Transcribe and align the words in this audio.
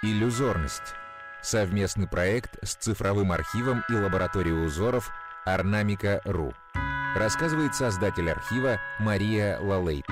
Иллюзорность. 0.00 0.94
Совместный 1.42 2.06
проект 2.06 2.56
с 2.64 2.76
цифровым 2.76 3.32
архивом 3.32 3.82
и 3.88 3.94
лабораторией 3.94 4.64
узоров 4.64 5.10
Орнамика.ру. 5.44 6.54
Рассказывает 7.16 7.74
создатель 7.74 8.30
архива 8.30 8.78
Мария 9.00 9.58
Лалейт. 9.58 10.06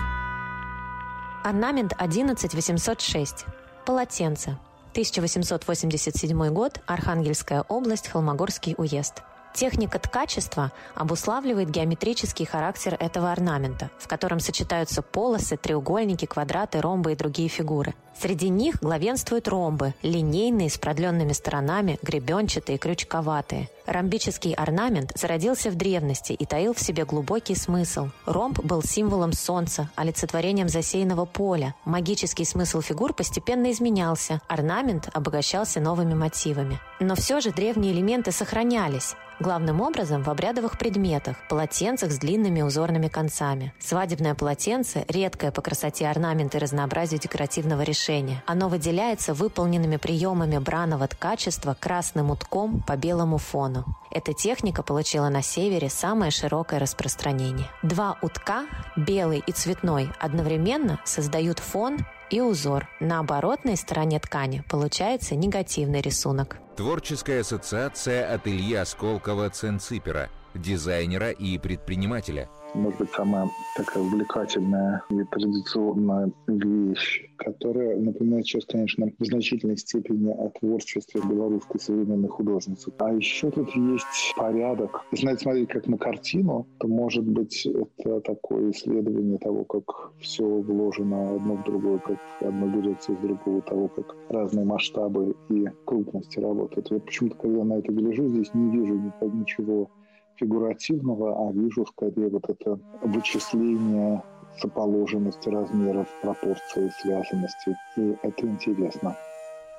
Орнамент 1.44 1.92
11806. 1.98 3.46
Полотенце. 3.84 4.58
1887 4.90 6.48
год. 6.48 6.80
Архангельская 6.87 7.62
область. 7.62 8.08
Холмогорский 8.08 8.74
уезд. 8.76 9.22
Техника 9.56 9.98
ткачества 9.98 10.70
обуславливает 10.94 11.70
геометрический 11.70 12.44
характер 12.44 12.94
этого 13.00 13.32
орнамента, 13.32 13.90
в 13.98 14.06
котором 14.06 14.38
сочетаются 14.38 15.00
полосы, 15.00 15.56
треугольники, 15.56 16.27
квадраты, 16.27 16.82
ромбы 16.82 17.12
и 17.12 17.16
другие 17.16 17.48
фигуры. 17.48 17.95
Среди 18.20 18.50
них 18.50 18.77
главенствуют 18.82 19.48
ромбы, 19.48 19.95
линейные 20.02 20.69
с 20.69 20.77
продленными 20.77 21.33
сторонами, 21.33 21.98
гребенчатые, 22.02 22.77
крючковатые. 22.77 23.70
Ромбический 23.87 24.52
орнамент 24.52 25.12
зародился 25.14 25.70
в 25.70 25.75
древности 25.75 26.33
и 26.33 26.45
таил 26.45 26.75
в 26.75 26.80
себе 26.80 27.06
глубокий 27.06 27.55
смысл. 27.55 28.09
Ромб 28.27 28.62
был 28.62 28.83
символом 28.83 29.33
солнца, 29.33 29.88
олицетворением 29.97 30.69
засеянного 30.69 31.25
поля. 31.25 31.75
Магический 31.86 32.45
смысл 32.45 32.83
фигур 32.83 33.14
постепенно 33.14 33.70
изменялся, 33.70 34.42
орнамент 34.48 35.09
обогащался 35.14 35.80
новыми 35.80 36.12
мотивами. 36.12 36.78
Но 37.00 37.14
все 37.14 37.41
же 37.41 37.52
древние 37.52 37.92
элементы 37.92 38.33
сохранялись. 38.33 39.14
Главным 39.39 39.83
образом 39.83 40.23
в 40.23 40.31
обрядовых 40.31 40.79
предметах, 40.79 41.37
полотенцах 41.51 42.11
с 42.11 42.19
длинными 42.19 42.63
узорными 42.63 43.09
концами. 43.09 43.75
Свадебное 43.79 44.35
полотенце– 44.35 45.05
редкое 45.09 45.53
по 45.53 45.61
красоте 45.61 46.09
орнамент 46.09 46.55
и 46.55 46.59
разнообразию 46.59 47.21
декоративного 47.21 47.83
решения. 47.83 48.43
Оно 48.47 48.71
выделяется 48.71 49.35
выполненными 49.35 49.99
приемами 49.99 50.57
браного 50.57 51.07
ткачества 51.07 51.77
красным 51.79 52.31
утком 52.31 52.83
по 52.87 52.97
белому 52.97 53.37
фону. 53.37 53.84
Эта 54.11 54.33
техника 54.33 54.83
получила 54.83 55.28
на 55.28 55.43
севере 55.43 55.91
самое 55.91 56.31
широкое 56.31 56.81
распространение. 56.81 57.69
Два 57.83 58.17
утка, 58.23 58.65
белый 58.97 59.43
и 59.47 59.53
цветной, 59.53 60.11
одновременно 60.19 60.98
создают 61.05 61.59
фон 61.59 61.98
и 62.31 62.41
узор. 62.41 62.89
На 63.00 63.21
оборотной 63.21 63.77
стороне 63.77 64.19
ткани 64.19 64.65
получается 64.71 65.34
негативный 65.34 66.00
рисунок. 66.00 66.56
Творческая 66.77 67.41
ассоциация 67.41 68.34
от 68.34 68.46
Ильи 68.46 68.74
Осколкова 68.74 69.48
Ценципера, 69.48 70.28
дизайнера 70.55 71.30
и 71.30 71.58
предпринимателя– 71.58 72.48
может 72.77 72.98
быть, 72.98 73.10
самая 73.12 73.48
такая 73.74 74.02
увлекательная 74.02 75.02
и 75.08 75.24
традиционная 75.24 76.30
вещь, 76.47 77.25
которая 77.47 77.97
напоминает 77.97 78.44
сейчас, 78.44 78.64
конечно, 78.64 79.06
в 79.19 79.25
значительной 79.25 79.77
степени 79.77 80.33
о 80.33 80.50
творчестве 80.50 81.20
белорусской 81.22 81.78
современной 81.78 82.28
художницы. 82.28 82.92
А 82.98 83.12
еще 83.12 83.53
тут 83.53 83.70
есть 83.77 84.34
порядок. 84.36 85.03
Если 85.12 85.27
надо 85.27 85.38
смотреть 85.38 85.69
как 85.69 85.86
на 85.86 85.97
картину, 85.97 86.66
то, 86.78 86.88
может 86.88 87.25
быть, 87.25 87.64
это 87.66 88.20
такое 88.20 88.72
исследование 88.72 89.38
того, 89.38 89.64
как 89.64 90.11
все 90.19 90.44
вложено 90.44 91.36
одно 91.36 91.55
в 91.55 91.62
другое, 91.62 91.98
как 91.98 92.19
одно 92.41 92.66
берется 92.66 93.12
из 93.12 93.19
другого, 93.19 93.62
того, 93.62 93.88
как 93.88 94.16
разные 94.28 94.64
масштабы 94.64 95.36
и 95.48 95.66
крупности 95.84 96.41
работают. 96.41 96.91
Я 96.91 96.98
почему-то, 96.98 97.36
когда 97.36 97.62
на 97.62 97.75
это 97.75 97.92
гляжу, 97.92 98.27
здесь 98.27 98.53
не 98.55 98.77
вижу 98.77 99.00
ничего 99.22 99.88
фигуративного, 100.36 101.48
а 101.48 101.53
вижу 101.53 101.86
скорее 101.86 102.28
вот 102.28 102.48
это 102.48 102.78
вычисление 103.03 104.22
соположенности 104.61 105.49
размеров, 105.49 106.09
пропорции, 106.23 106.91
связанности. 107.01 107.77
И 107.97 108.17
это 108.23 108.47
интересно. 108.47 109.17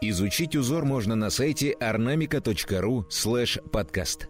Изучить 0.01 0.55
узор 0.55 0.85
можно 0.85 1.15
на 1.15 1.29
сайте 1.29 1.75
ornamica.ru 1.79 3.05
слэш 3.09 3.59
подкаст. 3.71 4.29